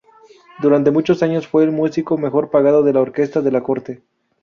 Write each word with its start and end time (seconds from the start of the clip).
Durante 0.63 0.89
muchos 0.89 1.21
años 1.21 1.47
fue 1.47 1.63
el 1.63 1.69
músico 1.71 2.17
mejor 2.17 2.49
pagado 2.49 2.81
de 2.81 2.91
la 2.91 3.01
orquesta 3.01 3.41
de 3.41 3.51
la 3.51 3.61
corte. 3.61 4.01